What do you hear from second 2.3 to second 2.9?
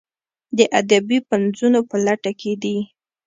کې دي.